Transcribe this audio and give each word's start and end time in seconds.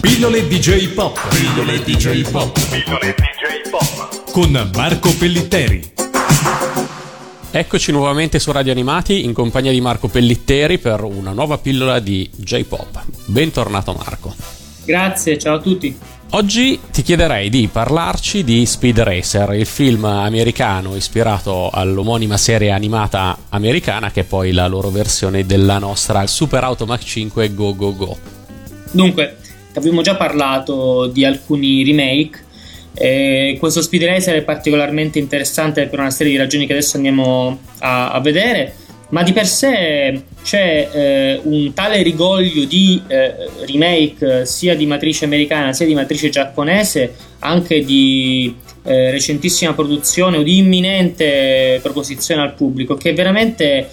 Pillole 0.00 0.46
DJ 0.46 0.92
Pop. 0.92 1.18
Pillole 1.28 1.82
DJ 1.82 2.30
Pop. 2.30 2.52
Pillole 2.70 3.14
DJ 3.16 3.68
Pop. 3.70 4.30
Con 4.30 4.70
Marco 4.74 5.12
Pellitteri. 5.16 5.92
Eccoci 7.50 7.90
nuovamente 7.90 8.38
su 8.38 8.52
Radio 8.52 8.70
Animati 8.70 9.24
in 9.24 9.32
compagnia 9.32 9.72
di 9.72 9.80
Marco 9.80 10.08
Pellitteri 10.08 10.78
per 10.78 11.02
una 11.02 11.32
nuova 11.32 11.58
pillola 11.58 11.98
di 11.98 12.30
J-Pop. 12.32 13.04
Bentornato 13.26 13.92
Marco. 13.92 14.34
Grazie, 14.84 15.36
ciao 15.38 15.56
a 15.56 15.60
tutti. 15.60 15.98
Oggi 16.30 16.78
ti 16.92 17.02
chiederei 17.02 17.48
di 17.48 17.68
parlarci 17.72 18.44
di 18.44 18.66
Speed 18.66 19.00
Racer, 19.00 19.54
il 19.54 19.66
film 19.66 20.04
americano 20.04 20.94
ispirato 20.94 21.70
all'omonima 21.70 22.36
serie 22.36 22.70
animata 22.70 23.36
americana 23.48 24.10
che 24.10 24.20
è 24.20 24.24
poi 24.24 24.52
la 24.52 24.68
loro 24.68 24.90
versione 24.90 25.46
della 25.46 25.78
nostra 25.78 26.26
Super 26.26 26.64
Automac 26.64 27.02
5 27.02 27.54
Go 27.54 27.74
Go 27.74 27.96
Go. 27.96 28.18
Dunque, 28.90 29.37
abbiamo 29.74 30.02
già 30.02 30.16
parlato 30.16 31.06
di 31.06 31.24
alcuni 31.24 31.82
remake. 31.84 32.46
Eh, 32.94 33.56
questo 33.60 33.80
Speed 33.80 34.04
Racer 34.04 34.36
è 34.36 34.42
particolarmente 34.42 35.18
interessante 35.18 35.86
per 35.86 36.00
una 36.00 36.10
serie 36.10 36.32
di 36.32 36.38
ragioni 36.38 36.66
che 36.66 36.72
adesso 36.72 36.96
andiamo 36.96 37.58
a, 37.78 38.10
a 38.10 38.20
vedere, 38.20 38.74
ma 39.10 39.22
di 39.22 39.32
per 39.32 39.46
sé 39.46 40.22
c'è 40.42 40.88
eh, 40.92 41.40
un 41.44 41.72
tale 41.72 42.02
rigoglio 42.02 42.64
di 42.64 43.00
eh, 43.06 43.34
remake 43.66 44.44
sia 44.44 44.74
di 44.74 44.84
matrice 44.84 45.24
americana 45.24 45.72
sia 45.72 45.86
di 45.86 45.94
matrice 45.94 46.28
giapponese, 46.28 47.14
anche 47.38 47.84
di 47.84 48.54
eh, 48.84 49.10
recentissima 49.10 49.74
produzione 49.74 50.38
o 50.38 50.42
di 50.42 50.58
imminente 50.58 51.78
proposizione 51.82 52.42
al 52.42 52.54
pubblico, 52.54 52.96
che 52.96 53.12
veramente 53.12 53.88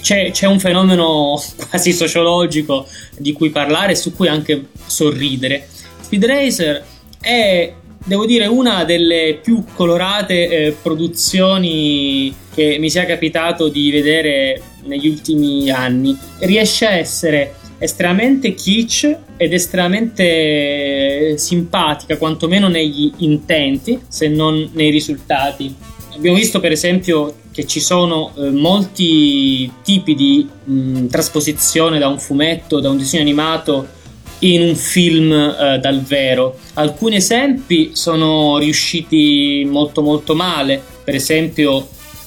c'è, 0.00 0.30
c'è, 0.30 0.46
un 0.46 0.60
fenomeno 0.60 1.40
quasi 1.68 1.92
sociologico 1.92 2.86
di 3.16 3.32
cui 3.32 3.50
parlare 3.50 3.92
e 3.92 3.96
su 3.96 4.14
cui 4.14 4.28
anche 4.28 4.68
sorridere. 4.86 5.66
Speed 6.00 6.24
Racer 6.24 6.84
è, 7.20 7.72
devo 8.04 8.26
dire, 8.26 8.46
una 8.46 8.84
delle 8.84 9.38
più 9.42 9.64
colorate 9.74 10.48
eh, 10.48 10.76
produzioni 10.80 12.34
che 12.52 12.78
mi 12.78 12.90
sia 12.90 13.04
capitato 13.06 13.68
di 13.68 13.90
vedere 13.90 14.62
negli 14.84 15.08
ultimi 15.08 15.70
anni. 15.70 16.16
Riesce 16.38 16.86
a 16.86 16.92
essere 16.92 17.54
estremamente 17.78 18.52
kitsch 18.54 19.16
ed 19.36 19.52
estremamente 19.54 21.38
simpatica, 21.38 22.16
quantomeno 22.18 22.68
negli 22.68 23.12
intenti, 23.18 24.00
se 24.06 24.28
non 24.28 24.70
nei 24.72 24.90
risultati. 24.90 25.74
Abbiamo 26.14 26.36
visto 26.36 26.60
per 26.60 26.72
esempio 26.72 27.34
che 27.52 27.66
ci 27.66 27.80
sono 27.80 28.32
eh, 28.36 28.50
molti 28.50 29.70
tipi 29.82 30.14
di 30.14 30.48
mh, 30.64 31.06
trasposizione 31.06 31.98
da 31.98 32.08
un 32.08 32.18
fumetto, 32.18 32.80
da 32.80 32.90
un 32.90 32.96
disegno 32.96 33.22
animato 33.22 33.86
in 34.40 34.62
un 34.62 34.76
film 34.76 35.32
eh, 35.32 35.78
dal 35.80 36.00
vero. 36.00 36.58
Alcuni 36.74 37.16
esempi 37.16 37.90
sono 37.94 38.58
riusciti 38.58 39.66
molto 39.68 40.02
molto 40.02 40.34
male, 40.34 40.80
per 41.02 41.14
esempio 41.14 41.76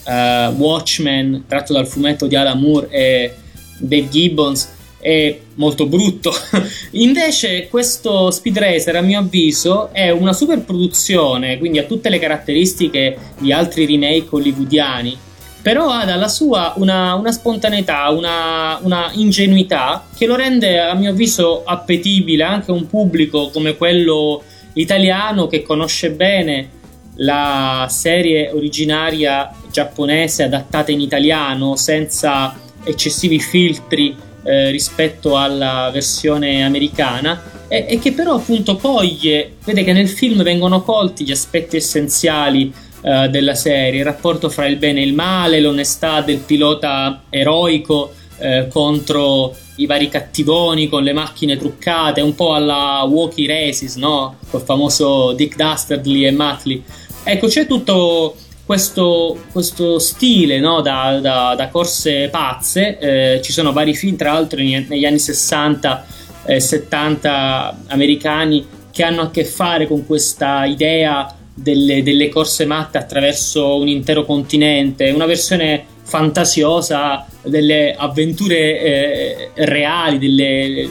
uh, 0.05 0.53
Watchmen 0.55 1.45
tratto 1.47 1.73
dal 1.73 1.87
fumetto 1.87 2.27
di 2.27 2.35
Alan 2.35 2.59
Moore 2.59 2.89
e 2.89 3.33
Dave 3.77 4.09
Gibbons 4.09 4.69
è 5.03 5.37
molto 5.55 5.85
brutto. 5.85 6.33
Invece 6.91 7.67
questo 7.67 8.31
Speed 8.31 8.57
Racer 8.57 8.95
a 8.95 9.01
mio 9.01 9.19
avviso 9.19 9.89
è 9.91 10.09
una 10.09 10.31
super 10.31 10.61
produzione, 10.61 11.57
quindi 11.57 11.77
ha 11.77 11.83
tutte 11.83 12.09
le 12.09 12.19
caratteristiche 12.19 13.17
di 13.37 13.51
altri 13.51 13.85
remake 13.85 14.27
hollywoodiani, 14.29 15.17
però 15.61 15.89
ha 15.89 16.05
dalla 16.05 16.29
sua 16.29 16.73
una, 16.77 17.15
una 17.15 17.33
spontaneità, 17.33 18.09
una, 18.09 18.79
una, 18.81 19.11
ingenuità 19.13 20.07
che 20.15 20.25
lo 20.25 20.35
rende 20.35 20.79
a 20.79 20.93
mio 20.93 21.11
avviso 21.11 21.63
appetibile 21.65 22.43
anche 22.43 22.71
a 22.71 22.73
un 22.73 22.87
pubblico 22.87 23.49
come 23.49 23.75
quello 23.75 24.41
italiano 24.73 25.47
che 25.47 25.61
conosce 25.61 26.11
bene 26.11 26.69
la 27.17 27.87
serie 27.89 28.49
originaria 28.51 29.51
giapponese 29.69 30.43
adattata 30.43 30.91
in 30.91 31.01
italiano 31.01 31.75
senza 31.75 32.57
eccessivi 32.83 33.39
filtri 33.39 34.15
eh, 34.43 34.69
rispetto 34.69 35.37
alla 35.37 35.89
versione 35.91 36.63
americana 36.63 37.41
e, 37.67 37.85
e, 37.89 37.99
che 37.99 38.11
però 38.11 38.35
appunto 38.35 38.75
coglie, 38.75 39.55
vede 39.63 39.83
che 39.83 39.93
nel 39.93 40.09
film 40.09 40.43
vengono 40.43 40.83
colti 40.83 41.23
gli 41.23 41.31
aspetti 41.31 41.77
essenziali 41.77 42.71
eh, 43.01 43.29
della 43.29 43.55
serie, 43.55 43.99
il 43.99 44.05
rapporto 44.05 44.49
fra 44.49 44.67
il 44.67 44.77
bene 44.77 45.01
e 45.01 45.05
il 45.05 45.13
male, 45.13 45.59
l'onestà 45.59 46.21
del 46.21 46.37
pilota 46.37 47.23
eroico 47.29 48.13
eh, 48.37 48.67
contro 48.69 49.55
i 49.77 49.85
vari 49.85 50.07
cattivoni 50.07 50.87
con 50.87 51.03
le 51.03 51.13
macchine 51.13 51.57
truccate, 51.57 52.21
un 52.21 52.35
po' 52.35 52.53
alla 52.53 53.03
Walkie 53.07 53.47
Races, 53.47 53.95
no? 53.95 54.35
Col 54.49 54.61
famoso 54.61 55.33
Dick 55.33 55.55
Dastardly 55.55 56.25
e 56.25 56.31
Matley. 56.31 56.83
Ecco, 57.23 57.47
c'è 57.47 57.65
tutto 57.65 58.35
questo, 58.65 59.43
questo 59.51 59.99
stile 59.99 60.59
no? 60.59 60.81
da, 60.81 61.19
da, 61.19 61.55
da, 61.55 61.67
corse 61.69 62.29
pazze. 62.29 62.97
Eh, 62.97 63.41
ci 63.41 63.51
sono 63.51 63.73
vari 63.73 63.95
film, 63.95 64.15
tra 64.15 64.33
l'altro, 64.33 64.59
negli 64.59 65.05
anni 65.05 65.19
60 65.19 66.05
e 66.45 66.55
eh, 66.55 66.59
70 66.59 67.83
americani 67.87 68.65
che 68.91 69.03
hanno 69.03 69.21
a 69.21 69.31
che 69.31 69.43
fare 69.45 69.87
con 69.87 70.05
questa 70.05 70.65
idea 70.65 71.35
delle, 71.53 72.03
delle 72.03 72.29
corse 72.29 72.65
matte 72.65 72.97
attraverso 72.97 73.77
un 73.77 73.87
intero 73.87 74.23
continente. 74.25 75.09
Una 75.11 75.25
versione 75.25 75.85
fantasiosa 76.13 77.25
delle 77.41 77.95
avventure 77.97 78.55
eh, 78.55 79.51
reali, 79.65 80.19
delle, 80.19 80.87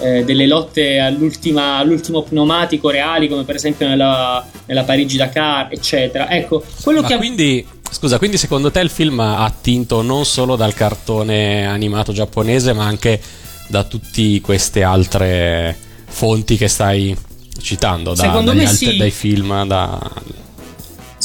eh, 0.00 0.24
delle 0.24 0.46
lotte 0.48 0.98
all'ultimo 0.98 2.22
pneumatico 2.22 2.90
reali, 2.90 3.28
come 3.28 3.44
per 3.44 3.54
esempio 3.54 3.86
nella, 3.86 4.44
nella 4.64 4.82
Parigi-Dakar, 4.82 5.68
eccetera. 5.70 6.28
Ecco, 6.28 6.64
quello 6.82 7.02
Ma 7.02 7.06
che. 7.06 7.16
Quindi, 7.16 7.64
scusa, 7.88 8.18
quindi 8.18 8.38
secondo 8.38 8.72
te 8.72 8.80
il 8.80 8.90
film 8.90 9.20
ha 9.20 9.44
attinto 9.44 10.02
non 10.02 10.24
solo 10.24 10.56
dal 10.56 10.74
cartone 10.74 11.64
animato 11.64 12.12
giapponese, 12.12 12.72
ma 12.72 12.86
anche 12.86 13.20
da 13.68 13.84
tutte 13.84 14.40
queste 14.40 14.82
altre 14.82 15.76
fonti 16.08 16.56
che 16.56 16.66
stai 16.66 17.16
citando, 17.60 18.14
da, 18.14 18.26
dagli 18.40 18.64
altri, 18.64 18.74
sì. 18.74 18.96
dai 18.96 19.12
film, 19.12 19.64
da 19.64 19.96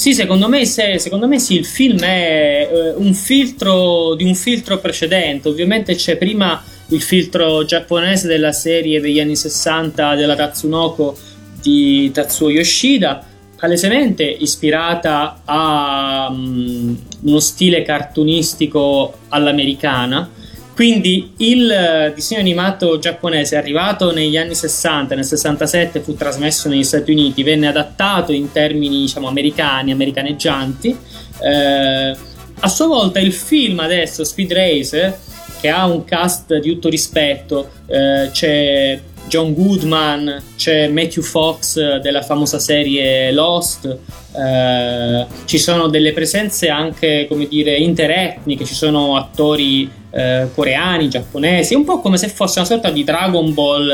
sì, 0.02 0.16
secondo 0.16 0.50
me, 0.50 0.66
se, 0.66 0.98
secondo 0.98 1.28
me 1.28 1.38
sì, 1.38 1.54
il 1.54 1.64
film 1.68 2.00
è 2.00 2.68
eh, 2.68 2.94
un 2.96 3.14
filtro 3.14 4.16
di 4.16 4.24
un 4.24 4.34
filtro 4.34 4.80
precedente. 4.80 5.48
Ovviamente 5.48 5.94
c'è 5.94 6.18
prima 6.18 6.60
il 6.88 7.04
filtro 7.04 7.64
giapponese 7.66 8.28
della 8.28 8.52
serie 8.52 9.00
degli 9.00 9.20
anni 9.20 9.36
60 9.36 10.16
della 10.16 10.36
Tatsunoko 10.36 11.16
di 11.62 12.10
Tatsuo 12.12 12.50
Yoshida, 12.50 13.24
palesemente 13.56 14.24
ispirata 14.24 15.42
a 15.46 16.30
um, 16.32 16.98
uno 17.22 17.40
stile 17.40 17.84
cartunistico 17.84 19.20
all'americana 19.30 20.28
quindi 20.74 21.34
il 21.38 21.70
eh, 21.70 22.12
disegno 22.16 22.40
animato 22.40 22.98
giapponese 22.98 23.56
è 23.56 23.60
arrivato 23.60 24.12
negli 24.12 24.38
anni 24.38 24.56
60, 24.56 25.16
nel 25.16 25.26
67 25.26 26.00
fu 26.00 26.16
trasmesso 26.16 26.70
negli 26.70 26.84
Stati 26.84 27.12
Uniti, 27.12 27.44
venne 27.44 27.68
adattato 27.68 28.32
in 28.32 28.52
termini 28.52 29.02
diciamo 29.02 29.28
americani, 29.28 29.92
americaneggianti. 29.92 30.98
Eh, 31.42 32.16
a 32.64 32.68
sua 32.68 32.88
volta 32.88 33.20
il 33.20 33.34
film 33.34 33.80
adesso, 33.80 34.24
Speed 34.24 34.54
Racer, 34.54 35.18
che 35.60 35.70
ha 35.70 35.86
un 35.86 36.04
cast 36.06 36.58
di 36.58 36.70
tutto 36.74 36.90
rispetto, 36.90 37.70
eh, 37.88 38.30
c'è 38.32 39.00
John 39.28 39.54
Goodman, 39.54 40.42
c'è 40.56 40.88
Matthew 40.88 41.24
Fox 41.24 42.00
della 42.00 42.22
famosa 42.22 42.60
serie 42.60 43.32
Lost, 43.32 43.98
eh, 44.36 45.26
ci 45.46 45.58
sono 45.58 45.88
delle 45.88 46.14
presenze 46.14 46.70
anche, 46.70 47.26
come 47.28 47.48
dire, 47.48 47.76
interetniche, 47.76 48.66
ci 48.66 48.74
sono 48.76 49.16
attori 49.18 50.00
eh, 50.12 50.48
coreani, 50.54 51.10
giapponesi, 51.10 51.74
un 51.74 51.84
po' 51.84 52.00
come 52.00 52.18
se 52.18 52.28
fosse 52.30 52.60
una 52.60 52.68
sorta 52.68 52.90
di 52.90 53.04
Dragon 53.04 53.54
Ball, 53.54 53.90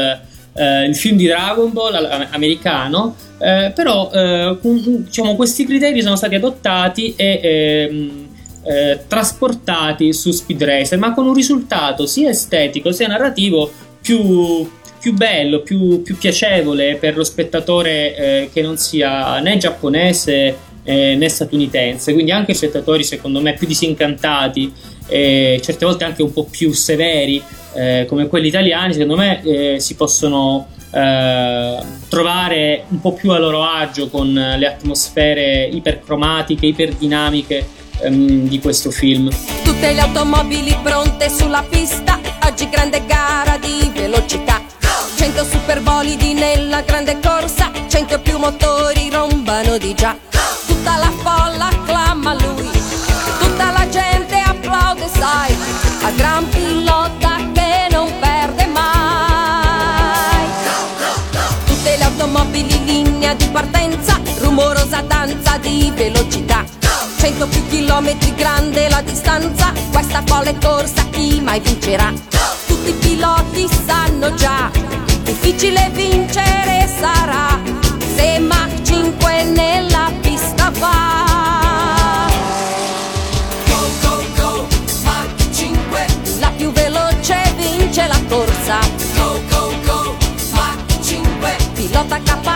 eh, 0.53 0.85
il 0.85 0.95
film 0.95 1.17
di 1.17 1.27
Dragon 1.27 1.71
Ball 1.71 2.27
americano, 2.31 3.15
eh, 3.39 3.71
però 3.73 4.09
eh, 4.11 4.57
diciamo, 4.61 5.35
questi 5.35 5.65
criteri 5.65 6.01
sono 6.01 6.15
stati 6.15 6.35
adottati 6.35 7.13
e 7.15 7.39
ehm, 7.43 8.27
eh, 8.63 8.99
trasportati 9.07 10.11
su 10.13 10.31
Speed 10.31 10.63
Racer, 10.63 10.97
ma 10.99 11.13
con 11.13 11.27
un 11.27 11.33
risultato 11.33 12.05
sia 12.05 12.29
estetico 12.29 12.91
sia 12.91 13.07
narrativo 13.07 13.71
più 14.01 14.67
più 14.99 15.13
bello, 15.13 15.61
più, 15.61 16.01
più 16.01 16.17
piacevole 16.17 16.97
per 16.97 17.15
lo 17.15 17.23
spettatore 17.23 18.15
eh, 18.15 18.49
che 18.51 18.61
non 18.61 18.77
sia 18.77 19.39
né 19.39 19.57
giapponese 19.57 20.55
eh, 20.87 21.15
né 21.15 21.27
statunitense. 21.27 22.13
Quindi 22.13 22.31
anche 22.31 22.53
spettatori, 22.53 23.03
secondo 23.03 23.41
me, 23.41 23.53
più 23.53 23.67
disincantati 23.67 24.71
e 25.05 25.59
certe 25.61 25.85
volte 25.85 26.05
anche 26.05 26.23
un 26.23 26.31
po' 26.31 26.45
più 26.45 26.71
severi 26.71 27.41
eh, 27.73 28.05
come 28.07 28.27
quelli 28.27 28.47
italiani, 28.47 28.93
secondo 28.93 29.17
me 29.17 29.41
eh, 29.43 29.79
si 29.79 29.95
possono 29.95 30.67
eh, 30.91 31.77
trovare 32.07 32.85
un 32.87 33.01
po' 33.01 33.11
più 33.13 33.31
a 33.31 33.37
loro 33.37 33.63
agio 33.63 34.07
con 34.07 34.31
le 34.33 34.65
atmosfere 34.65 35.65
ipercromatiche, 35.65 36.65
iperdinamiche 36.65 37.67
ehm, 38.01 38.47
di 38.47 38.59
questo 38.59 38.89
film. 38.89 39.29
Tutte 39.63 39.91
le 39.91 39.99
automobili 39.99 40.73
pronte 40.81 41.29
sulla 41.29 41.65
pista, 41.69 42.17
oggi 42.45 42.69
grande 42.69 43.03
gara 43.05 43.57
di 43.57 43.91
velocità 43.93 44.61
100 45.17 45.43
superbolidi 45.43 46.33
nella 46.33 46.81
grande 46.81 47.19
corsa, 47.21 47.71
100 47.87 48.19
più 48.21 48.37
motori 48.37 49.09
rombano 49.09 49.77
di 49.77 49.93
già. 49.93 50.36
In 62.59 62.85
linea 62.85 63.33
di 63.33 63.47
partenza, 63.47 64.19
rumorosa 64.39 65.01
danza 65.01 65.57
di 65.57 65.91
velocità. 65.95 66.65
100 67.17 67.47
più 67.47 67.67
chilometri 67.67 68.33
grande 68.35 68.89
la 68.89 69.01
distanza, 69.01 69.71
questa 69.91 70.21
folle 70.25 70.55
corsa 70.59 71.03
chi 71.11 71.41
mai 71.41 71.59
vincerà? 71.59 72.11
Tutti 72.65 72.89
i 72.89 72.93
piloti 72.93 73.67
sanno 73.85 74.33
già, 74.35 74.71
difficile 75.23 75.89
vincere 75.93 76.87
sarà, 76.99 77.59
se 78.15 78.39
Mach 78.39 78.81
5 78.83 79.43
nella 79.43 80.11
pista 80.21 80.71
va. 80.79 82.27
Go, 83.65 83.89
go, 84.01 84.23
go, 84.35 84.67
Mach 85.03 85.53
5, 85.53 86.05
la 86.39 86.51
più 86.55 86.71
veloce 86.71 87.53
vince 87.55 88.07
la 88.07 88.19
corsa. 88.27 88.79
Go, 89.15 89.41
go, 89.49 89.73
go, 89.85 90.15
Mach 90.51 91.03
5, 91.03 91.55
pilota 91.73 92.19
capace 92.23 92.46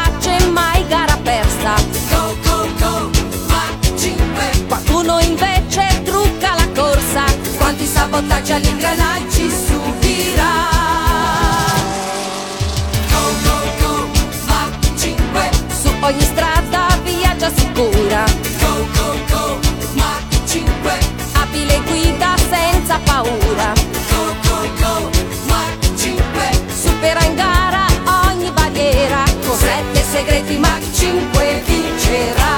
senza 22.91 22.99
paura. 22.99 23.73
Go, 24.09 24.35
go, 24.43 24.69
go, 24.79 25.09
Mach 25.47 25.95
5, 25.95 26.21
supera 26.67 27.23
in 27.23 27.35
gara 27.35 27.85
ogni 28.27 28.51
barriera. 28.51 29.23
Con 29.45 29.57
sette 29.57 30.03
segreti 30.03 30.57
Mach 30.57 30.83
5 30.93 31.63
vincerà. 31.65 32.49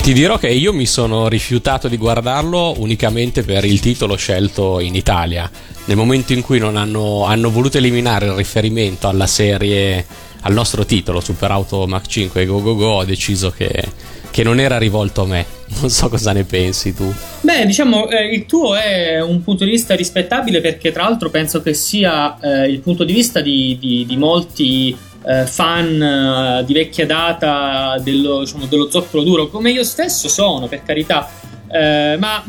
Ti 0.00 0.12
dirò 0.12 0.38
che 0.38 0.48
io 0.48 0.72
mi 0.72 0.86
sono 0.86 1.28
rifiutato 1.28 1.88
di 1.88 1.96
guardarlo 1.96 2.74
unicamente 2.78 3.42
per 3.42 3.64
il 3.64 3.80
titolo 3.80 4.16
scelto 4.16 4.78
in 4.80 4.94
Italia. 4.94 5.50
Nel 5.86 5.96
momento 5.96 6.32
in 6.32 6.42
cui 6.42 6.60
hanno, 6.60 7.24
hanno 7.24 7.50
voluto 7.50 7.78
eliminare 7.78 8.26
il 8.26 8.32
riferimento 8.32 9.08
alla 9.08 9.26
serie, 9.26 10.06
al 10.42 10.52
nostro 10.52 10.86
titolo, 10.86 11.20
Super 11.20 11.50
Auto 11.50 11.86
Mach 11.86 12.06
5 12.06 12.46
Go 12.46 12.62
Go 12.62 12.76
Go, 12.76 12.86
ho 12.86 13.04
deciso 13.04 13.50
che, 13.50 13.84
che 14.30 14.42
non 14.44 14.60
era 14.60 14.78
rivolto 14.78 15.22
a 15.22 15.26
me. 15.26 15.58
Non 15.78 15.88
so 15.88 16.08
cosa 16.08 16.32
ne 16.32 16.44
pensi 16.44 16.92
tu. 16.94 17.12
Beh, 17.40 17.64
diciamo, 17.64 18.08
eh, 18.08 18.34
il 18.34 18.44
tuo 18.46 18.74
è 18.74 19.20
un 19.20 19.42
punto 19.42 19.64
di 19.64 19.70
vista 19.70 19.94
rispettabile 19.94 20.60
perché 20.60 20.92
tra 20.92 21.04
l'altro 21.04 21.30
penso 21.30 21.62
che 21.62 21.74
sia 21.74 22.38
eh, 22.40 22.68
il 22.68 22.80
punto 22.80 23.04
di 23.04 23.12
vista 23.12 23.40
di, 23.40 23.78
di, 23.80 24.04
di 24.06 24.16
molti 24.16 24.96
eh, 25.24 25.46
fan 25.46 26.02
eh, 26.02 26.64
di 26.64 26.72
vecchia 26.72 27.06
data 27.06 27.98
dello, 28.02 28.40
diciamo, 28.40 28.66
dello 28.66 28.90
zoccolo 28.90 29.22
duro, 29.22 29.48
come 29.48 29.70
io 29.70 29.84
stesso 29.84 30.28
sono, 30.28 30.66
per 30.66 30.82
carità. 30.82 31.30
Eh, 31.72 32.16
ma 32.18 32.44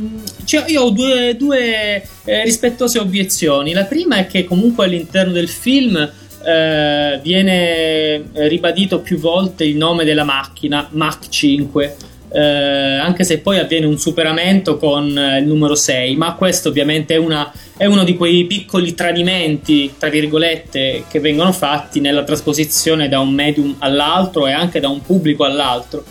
cioè, 0.45 0.65
io 0.67 0.81
ho 0.81 0.89
due, 0.89 1.35
due 1.37 2.03
eh, 2.25 2.43
rispettose 2.43 2.99
obiezioni. 2.99 3.71
La 3.71 3.85
prima 3.85 4.17
è 4.17 4.27
che 4.27 4.43
comunque 4.43 4.85
all'interno 4.85 5.31
del 5.31 5.47
film 5.47 5.95
eh, 6.43 7.19
viene 7.21 8.23
ribadito 8.33 8.99
più 8.99 9.19
volte 9.19 9.63
il 9.63 9.77
nome 9.77 10.03
della 10.03 10.23
macchina, 10.23 10.87
Mach 10.91 11.29
5. 11.29 11.95
Eh, 12.33 12.39
anche 12.39 13.23
se 13.23 13.39
poi 13.39 13.59
avviene 13.59 13.85
un 13.85 13.97
superamento 13.97 14.77
con 14.77 15.17
eh, 15.17 15.39
il 15.39 15.45
numero 15.45 15.75
6, 15.75 16.15
ma 16.15 16.35
questo 16.35 16.69
ovviamente 16.69 17.15
è, 17.15 17.17
una- 17.17 17.51
è 17.75 17.85
uno 17.85 18.03
di 18.03 18.15
quei 18.15 18.45
piccoli 18.45 18.93
tradimenti, 18.93 19.93
tra 19.97 20.09
virgolette, 20.09 21.03
che 21.09 21.19
vengono 21.19 21.51
fatti 21.51 21.99
nella 21.99 22.23
trasposizione 22.23 23.09
da 23.09 23.19
un 23.19 23.33
medium 23.33 23.75
all'altro 23.79 24.47
e 24.47 24.51
anche 24.51 24.79
da 24.79 24.87
un 24.87 25.01
pubblico 25.01 25.43
all'altro. 25.43 26.03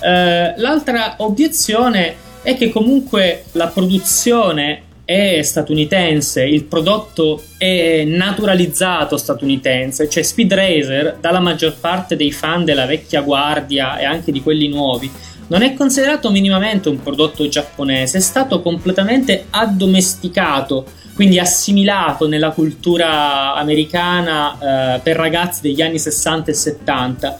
Eh, 0.00 0.54
l'altra 0.56 1.14
obiezione 1.18 2.26
è 2.42 2.56
che 2.56 2.70
comunque 2.70 3.44
la 3.52 3.66
produzione 3.66 4.82
è 5.04 5.40
statunitense, 5.40 6.44
il 6.44 6.64
prodotto 6.64 7.42
è 7.56 8.04
naturalizzato 8.04 9.16
statunitense, 9.16 10.06
cioè 10.06 10.22
Speed 10.22 10.52
Racer, 10.52 11.16
dalla 11.18 11.40
maggior 11.40 11.76
parte 11.80 12.14
dei 12.14 12.30
fan 12.30 12.64
della 12.64 12.84
vecchia 12.84 13.22
guardia 13.22 13.96
e 13.96 14.04
anche 14.04 14.32
di 14.32 14.42
quelli 14.42 14.68
nuovi, 14.68 15.10
non 15.48 15.62
è 15.62 15.74
considerato 15.74 16.30
minimamente 16.30 16.88
un 16.88 17.02
prodotto 17.02 17.48
giapponese, 17.48 18.18
è 18.18 18.20
stato 18.20 18.60
completamente 18.60 19.46
addomesticato, 19.50 20.84
quindi 21.14 21.38
assimilato 21.38 22.28
nella 22.28 22.50
cultura 22.50 23.54
americana 23.54 24.96
eh, 24.96 25.00
per 25.00 25.16
ragazzi 25.16 25.62
degli 25.62 25.82
anni 25.82 25.98
60 25.98 26.50
e 26.50 26.54
70. 26.54 27.36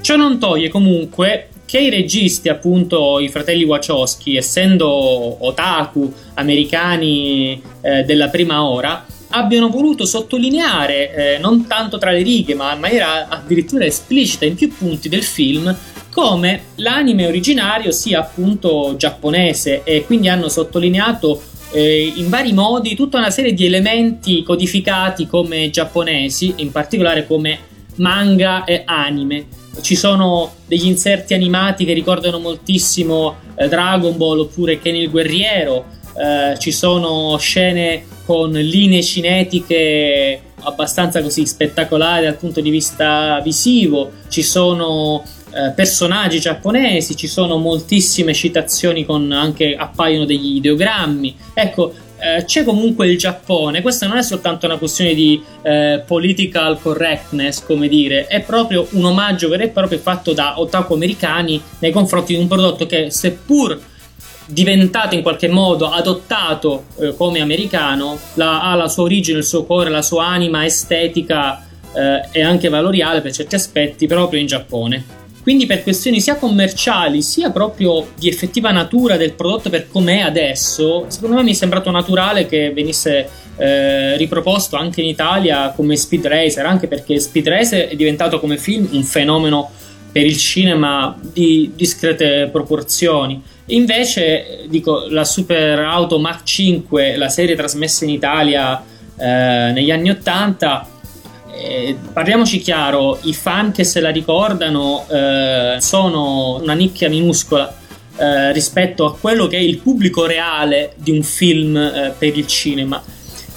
Ciò 0.00 0.16
non 0.16 0.38
toglie 0.38 0.68
comunque 0.68 1.48
che 1.66 1.78
i 1.78 1.90
registi, 1.90 2.48
appunto 2.48 3.18
i 3.18 3.28
fratelli 3.28 3.64
Wachowski, 3.64 4.36
essendo 4.36 4.88
otaku 4.88 6.10
americani 6.34 7.60
eh, 7.82 8.04
della 8.04 8.28
prima 8.28 8.64
ora, 8.64 9.04
abbiano 9.30 9.68
voluto 9.68 10.06
sottolineare, 10.06 11.34
eh, 11.34 11.38
non 11.38 11.66
tanto 11.66 11.98
tra 11.98 12.10
le 12.10 12.22
righe, 12.22 12.54
ma 12.54 12.72
in 12.72 12.80
maniera 12.80 13.28
addirittura 13.28 13.84
esplicita 13.84 14.46
in 14.46 14.54
più 14.54 14.74
punti 14.74 15.10
del 15.10 15.22
film, 15.22 15.76
come 16.18 16.62
l'anime 16.74 17.28
originario 17.28 17.92
sia 17.92 18.18
appunto 18.18 18.96
giapponese 18.96 19.84
e 19.84 20.04
quindi 20.04 20.28
hanno 20.28 20.48
sottolineato 20.48 21.40
eh, 21.70 22.12
in 22.16 22.28
vari 22.28 22.52
modi 22.52 22.96
tutta 22.96 23.18
una 23.18 23.30
serie 23.30 23.54
di 23.54 23.64
elementi 23.64 24.42
codificati 24.42 25.28
come 25.28 25.70
giapponesi, 25.70 26.54
in 26.56 26.72
particolare 26.72 27.24
come 27.24 27.60
manga 27.98 28.64
e 28.64 28.82
anime. 28.84 29.46
Ci 29.80 29.94
sono 29.94 30.54
degli 30.66 30.86
inserti 30.86 31.34
animati 31.34 31.84
che 31.84 31.92
ricordano 31.92 32.40
moltissimo 32.40 33.36
eh, 33.54 33.68
Dragon 33.68 34.16
Ball 34.16 34.40
oppure 34.40 34.80
Ken 34.80 34.96
il 34.96 35.10
guerriero, 35.10 35.84
eh, 36.20 36.58
ci 36.58 36.72
sono 36.72 37.36
scene 37.38 38.02
con 38.24 38.50
linee 38.50 39.04
cinetiche 39.04 40.40
abbastanza 40.62 41.22
così 41.22 41.46
spettacolari 41.46 42.24
dal 42.24 42.36
punto 42.36 42.60
di 42.60 42.70
vista 42.70 43.40
visivo, 43.40 44.10
ci 44.28 44.42
sono 44.42 45.22
eh, 45.58 45.72
personaggi 45.72 46.38
giapponesi, 46.38 47.16
ci 47.16 47.26
sono 47.26 47.56
moltissime 47.56 48.32
citazioni 48.32 49.04
con 49.04 49.32
anche 49.32 49.74
appaiono 49.74 50.24
degli 50.24 50.56
ideogrammi. 50.56 51.36
Ecco, 51.52 51.92
eh, 52.20 52.44
c'è 52.44 52.64
comunque 52.64 53.08
il 53.08 53.18
Giappone, 53.18 53.82
questa 53.82 54.06
non 54.06 54.18
è 54.18 54.22
soltanto 54.22 54.66
una 54.66 54.76
questione 54.76 55.14
di 55.14 55.42
eh, 55.62 56.02
political 56.06 56.80
correctness, 56.80 57.64
come 57.64 57.88
dire, 57.88 58.26
è 58.26 58.40
proprio 58.40 58.86
un 58.90 59.04
omaggio 59.04 59.48
vero 59.48 59.64
e 59.64 59.68
proprio 59.68 59.98
fatto 59.98 60.32
da 60.32 60.60
otaku 60.60 60.94
americani 60.94 61.60
nei 61.80 61.90
confronti 61.90 62.34
di 62.34 62.40
un 62.40 62.46
prodotto 62.46 62.86
che 62.86 63.10
seppur 63.10 63.80
diventato 64.46 65.14
in 65.14 65.22
qualche 65.22 65.48
modo 65.48 65.90
adottato 65.90 66.84
eh, 66.98 67.14
come 67.16 67.40
americano, 67.40 68.18
la- 68.34 68.62
ha 68.62 68.74
la 68.74 68.88
sua 68.88 69.04
origine, 69.04 69.38
il 69.38 69.44
suo 69.44 69.64
cuore, 69.64 69.90
la 69.90 70.02
sua 70.02 70.26
anima 70.26 70.64
estetica 70.64 71.64
eh, 71.92 72.28
e 72.32 72.42
anche 72.42 72.68
valoriale 72.68 73.20
per 73.20 73.32
certi 73.32 73.54
aspetti 73.54 74.06
proprio 74.06 74.40
in 74.40 74.46
Giappone. 74.46 75.17
Quindi 75.48 75.64
per 75.64 75.82
questioni 75.82 76.20
sia 76.20 76.36
commerciali 76.36 77.22
sia 77.22 77.50
proprio 77.50 78.08
di 78.18 78.28
effettiva 78.28 78.70
natura 78.70 79.16
del 79.16 79.32
prodotto 79.32 79.70
per 79.70 79.88
com'è 79.88 80.18
adesso, 80.18 81.06
secondo 81.08 81.36
me 81.36 81.42
mi 81.42 81.52
è 81.52 81.54
sembrato 81.54 81.90
naturale 81.90 82.44
che 82.44 82.70
venisse 82.70 83.26
eh, 83.56 84.14
riproposto 84.18 84.76
anche 84.76 85.00
in 85.00 85.06
Italia 85.06 85.72
come 85.74 85.96
Speed 85.96 86.26
Racer, 86.26 86.66
anche 86.66 86.86
perché 86.86 87.18
Speed 87.18 87.48
Racer 87.48 87.88
è 87.88 87.96
diventato 87.96 88.40
come 88.40 88.58
film 88.58 88.88
un 88.92 89.02
fenomeno 89.04 89.70
per 90.12 90.26
il 90.26 90.36
cinema 90.36 91.18
di 91.18 91.72
discrete 91.74 92.50
proporzioni. 92.52 93.42
Invece, 93.68 94.66
dico, 94.68 95.06
la 95.08 95.24
Super 95.24 95.78
Auto 95.78 96.18
Mach 96.18 96.42
5, 96.42 97.16
la 97.16 97.30
serie 97.30 97.56
trasmessa 97.56 98.04
in 98.04 98.10
Italia 98.10 98.84
eh, 99.18 99.70
negli 99.72 99.90
anni 99.90 100.10
80, 100.10 100.88
eh, 101.58 101.96
parliamoci 102.12 102.60
chiaro, 102.60 103.18
i 103.22 103.34
fan 103.34 103.72
che 103.72 103.84
se 103.84 104.00
la 104.00 104.10
ricordano 104.10 105.04
eh, 105.08 105.76
sono 105.80 106.60
una 106.60 106.74
nicchia 106.74 107.08
minuscola 107.08 107.76
eh, 108.16 108.52
rispetto 108.52 109.04
a 109.06 109.16
quello 109.16 109.46
che 109.46 109.56
è 109.56 109.60
il 109.60 109.78
pubblico 109.78 110.24
reale 110.24 110.92
di 110.96 111.10
un 111.10 111.22
film 111.22 111.76
eh, 111.76 112.14
per 112.16 112.36
il 112.36 112.46
cinema. 112.46 113.02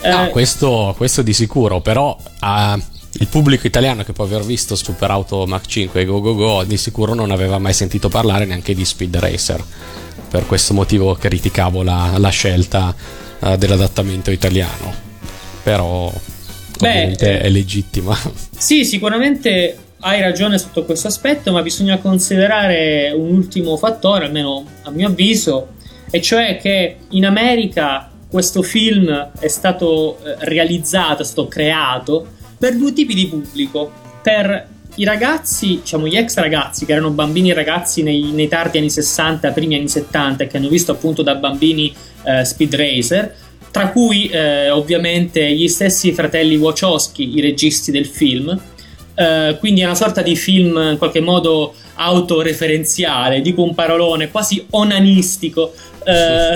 Eh, 0.01 0.09
Ah, 0.09 0.27
questo, 0.27 0.95
questo 0.97 1.21
di 1.21 1.31
sicuro, 1.31 1.79
però 1.79 2.17
ah, 2.39 2.79
il 3.13 3.27
pubblico 3.27 3.67
italiano 3.67 4.03
che 4.03 4.13
può 4.13 4.23
aver 4.23 4.43
visto 4.43 4.75
Super 4.75 5.11
Auto 5.11 5.45
Mach 5.45 5.65
5 5.65 6.01
e 6.01 6.05
Go 6.05 6.21
Go 6.21 6.33
Go 6.33 6.63
di 6.63 6.77
sicuro 6.77 7.13
non 7.13 7.29
aveva 7.29 7.59
mai 7.59 7.73
sentito 7.73 8.09
parlare 8.09 8.45
neanche 8.45 8.73
di 8.73 8.83
Speed 8.83 9.15
Racer. 9.17 9.63
Per 10.27 10.45
questo 10.47 10.73
motivo 10.73 11.13
criticavo 11.13 11.83
la, 11.83 12.13
la 12.17 12.29
scelta 12.29 12.95
eh, 13.41 13.57
dell'adattamento 13.57 14.31
italiano. 14.31 15.09
Però 15.61 16.11
ovviamente 16.87 17.39
è 17.39 17.49
legittima. 17.49 18.17
Sì, 18.61 18.85
sicuramente 18.85 19.75
hai 20.01 20.21
ragione 20.21 20.57
sotto 20.57 20.85
questo 20.85 21.07
aspetto, 21.07 21.51
ma 21.51 21.61
bisogna 21.61 21.97
considerare 21.97 23.11
un 23.15 23.33
ultimo 23.33 23.75
fattore, 23.75 24.25
almeno 24.25 24.65
a 24.83 24.91
mio 24.91 25.07
avviso, 25.07 25.69
e 26.11 26.21
cioè 26.21 26.57
che 26.57 26.97
in 27.09 27.25
America 27.25 28.09
questo 28.29 28.61
film 28.61 29.31
è 29.39 29.47
stato 29.47 30.17
eh, 30.23 30.35
realizzato, 30.39 31.21
è 31.21 31.25
stato 31.25 31.47
creato 31.47 32.27
per 32.57 32.77
due 32.77 32.93
tipi 32.93 33.13
di 33.13 33.27
pubblico. 33.27 33.91
Per 34.21 34.67
i 34.95 35.03
ragazzi, 35.03 35.79
diciamo 35.81 36.07
gli 36.07 36.15
ex 36.15 36.35
ragazzi, 36.35 36.85
che 36.85 36.91
erano 36.93 37.11
bambini 37.11 37.51
e 37.51 37.53
ragazzi 37.53 38.03
nei, 38.03 38.31
nei, 38.31 38.47
tardi 38.47 38.77
anni 38.77 38.89
60, 38.89 39.51
primi 39.51 39.75
anni 39.75 39.87
70, 39.87 40.47
che 40.47 40.57
hanno 40.57 40.69
visto 40.69 40.91
appunto 40.91 41.21
da 41.21 41.35
bambini 41.35 41.93
eh, 42.23 42.45
Speed 42.45 42.75
Racer, 42.75 43.35
tra 43.71 43.89
cui 43.89 44.27
eh, 44.27 44.69
ovviamente 44.69 45.49
gli 45.53 45.67
stessi 45.67 46.11
fratelli 46.11 46.57
Wachowski, 46.57 47.37
i 47.37 47.41
registi 47.41 47.91
del 47.91 48.05
film. 48.05 48.59
Eh, 49.15 49.57
quindi 49.59 49.81
è 49.81 49.85
una 49.85 49.95
sorta 49.95 50.21
di 50.21 50.35
film 50.35 50.77
in 50.91 50.97
qualche 50.97 51.21
modo 51.21 51.73
autoreferenziale, 51.95 53.41
dico 53.41 53.63
un 53.63 53.73
parolone 53.73 54.29
quasi 54.29 54.65
onanistico. 54.71 55.73
Eh, 56.03 56.55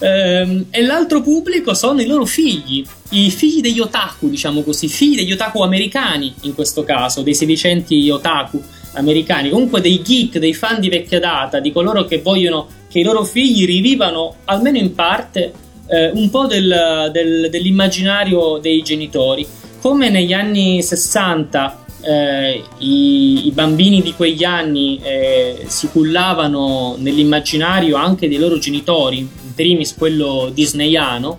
ehm, 0.04 0.66
e 0.70 0.82
l'altro 0.82 1.20
pubblico 1.20 1.74
sono 1.74 2.00
i 2.00 2.06
loro 2.06 2.24
figli, 2.24 2.84
i 3.10 3.30
figli 3.30 3.60
degli 3.60 3.78
otaku, 3.78 4.28
diciamo 4.28 4.62
così, 4.62 4.88
figli 4.88 5.16
degli 5.16 5.32
otaku 5.32 5.62
americani 5.62 6.34
in 6.42 6.54
questo 6.54 6.82
caso, 6.82 7.22
dei 7.22 7.34
sedicenti 7.34 8.10
otaku 8.10 8.60
americani, 8.94 9.50
comunque 9.50 9.80
dei 9.80 10.02
geek, 10.02 10.38
dei 10.38 10.54
fan 10.54 10.80
di 10.80 10.88
vecchia 10.88 11.20
data, 11.20 11.60
di 11.60 11.70
coloro 11.70 12.04
che 12.04 12.20
vogliono 12.20 12.66
che 12.88 13.00
i 13.00 13.02
loro 13.02 13.22
figli 13.22 13.66
rivivano 13.66 14.36
almeno 14.46 14.78
in 14.78 14.94
parte 14.94 15.52
eh, 15.88 16.10
un 16.14 16.30
po' 16.30 16.46
del, 16.46 17.10
del, 17.12 17.48
dell'immaginario 17.50 18.58
dei 18.58 18.82
genitori. 18.82 19.46
Come 19.80 20.10
negli 20.10 20.32
anni 20.32 20.82
60 20.82 21.84
eh, 22.02 22.62
i, 22.78 23.46
i, 23.46 23.50
bambini 23.52 24.02
di 24.02 24.14
quegli 24.14 24.44
anni 24.44 25.00
eh, 25.02 25.64
si 25.66 25.88
cullavano 25.88 26.96
nell'immaginario 26.98 27.96
anche 27.96 28.28
dei 28.28 28.38
loro 28.38 28.58
genitori, 28.58 29.18
in 29.18 29.54
primis 29.54 29.94
quello 29.94 30.50
disneyano, 30.52 31.38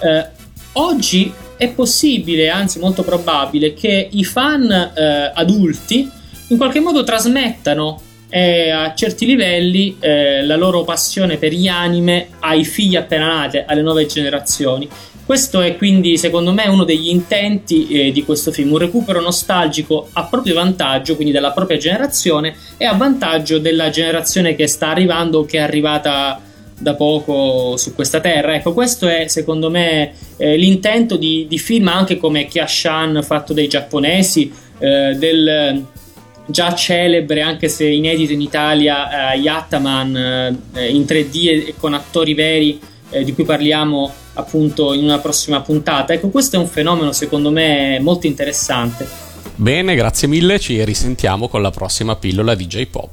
eh, 0.00 0.26
oggi 0.72 1.32
è 1.56 1.68
possibile, 1.70 2.48
anzi 2.48 2.78
molto 2.78 3.02
probabile, 3.02 3.74
che 3.74 4.08
i 4.10 4.24
fan 4.24 4.70
eh, 4.70 5.32
adulti 5.34 6.08
in 6.48 6.56
qualche 6.56 6.80
modo 6.80 7.04
trasmettano 7.04 8.00
e 8.28 8.70
a 8.70 8.94
certi 8.94 9.24
livelli 9.26 9.96
eh, 10.00 10.44
la 10.44 10.56
loro 10.56 10.84
passione 10.84 11.36
per 11.38 11.52
gli 11.52 11.66
anime 11.66 12.28
ai 12.40 12.64
figli 12.64 12.96
appena 12.96 13.26
nati, 13.26 13.62
alle 13.64 13.82
nuove 13.82 14.06
generazioni. 14.06 14.88
Questo 15.24 15.60
è 15.60 15.76
quindi 15.76 16.16
secondo 16.16 16.52
me 16.52 16.68
uno 16.68 16.84
degli 16.84 17.08
intenti 17.08 17.86
eh, 17.88 18.12
di 18.12 18.24
questo 18.24 18.50
film, 18.50 18.72
un 18.72 18.78
recupero 18.78 19.20
nostalgico 19.20 20.08
a 20.12 20.24
proprio 20.24 20.54
vantaggio, 20.54 21.16
quindi 21.16 21.32
della 21.34 21.52
propria 21.52 21.76
generazione 21.76 22.56
e 22.78 22.86
a 22.86 22.94
vantaggio 22.94 23.58
della 23.58 23.90
generazione 23.90 24.54
che 24.54 24.66
sta 24.66 24.88
arrivando 24.88 25.40
o 25.40 25.44
che 25.44 25.58
è 25.58 25.60
arrivata 25.60 26.40
da 26.78 26.94
poco 26.94 27.76
su 27.76 27.94
questa 27.94 28.20
terra. 28.20 28.54
Ecco, 28.54 28.72
questo 28.72 29.06
è 29.06 29.26
secondo 29.28 29.68
me 29.68 30.14
eh, 30.38 30.56
l'intento 30.56 31.16
di, 31.16 31.46
di, 31.46 31.58
film 31.58 31.88
anche 31.88 32.16
come 32.16 32.46
Kiashan 32.46 33.20
fatto 33.22 33.52
dai 33.52 33.68
giapponesi, 33.68 34.50
eh, 34.78 35.14
del 35.18 35.84
già 36.48 36.74
celebre, 36.74 37.42
anche 37.42 37.68
se 37.68 37.86
inedito 37.86 38.32
in 38.32 38.40
Italia, 38.40 39.32
eh, 39.32 39.38
Yattaman 39.38 40.16
eh, 40.72 40.90
in 40.90 41.02
3D 41.02 41.46
e, 41.46 41.74
con 41.78 41.94
attori 41.94 42.34
veri 42.34 42.80
eh, 43.10 43.22
di 43.22 43.34
cui 43.34 43.44
parliamo 43.44 44.10
appunto 44.34 44.94
in 44.94 45.04
una 45.04 45.18
prossima 45.18 45.60
puntata. 45.60 46.12
Ecco, 46.12 46.28
questo 46.28 46.56
è 46.56 46.58
un 46.58 46.68
fenomeno 46.68 47.12
secondo 47.12 47.50
me 47.50 47.98
molto 48.00 48.26
interessante. 48.26 49.06
Bene, 49.56 49.94
grazie 49.94 50.28
mille, 50.28 50.58
ci 50.58 50.82
risentiamo 50.84 51.48
con 51.48 51.62
la 51.62 51.70
prossima 51.70 52.16
pillola 52.16 52.54
DJ 52.54 52.86
Pop. 52.86 53.10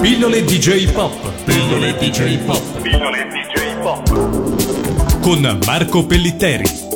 Pillole 0.00 0.44
DJ 0.44 0.90
Pop. 0.92 1.44
Pillole 1.44 1.94
DJ 1.94 2.38
Pop. 2.38 2.80
Pillole 2.82 3.26
DJ 3.28 3.80
Pop. 3.80 5.20
Con 5.20 5.58
Marco 5.64 6.06
Pellitteri. 6.06 6.89